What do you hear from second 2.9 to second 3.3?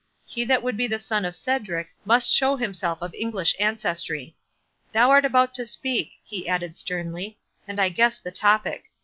of